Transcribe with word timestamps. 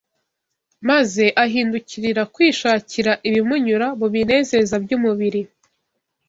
maze 0.89 1.23
ahindukirira 1.43 2.23
kwishakira 2.33 3.11
ibimunyura 3.27 3.87
mu 3.99 4.07
binezeza 4.13 4.75
by’umubiri 4.83 5.41